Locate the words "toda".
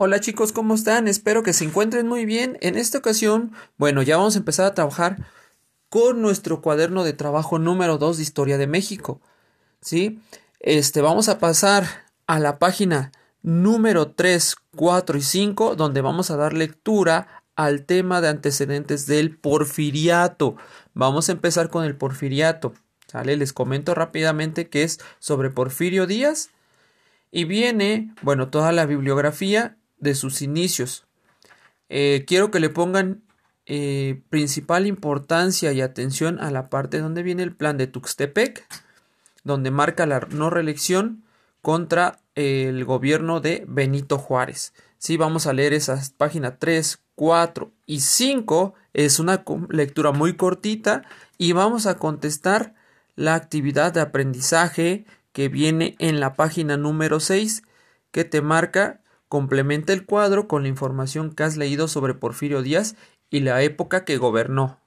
28.48-28.70